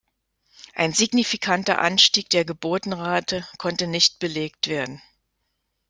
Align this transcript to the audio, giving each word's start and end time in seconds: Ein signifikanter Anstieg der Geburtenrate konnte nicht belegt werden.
Ein 0.73 0.93
signifikanter 0.93 1.77
Anstieg 1.77 2.31
der 2.31 2.43
Geburtenrate 2.43 3.45
konnte 3.59 3.85
nicht 3.85 4.17
belegt 4.17 4.67
werden. 4.67 4.99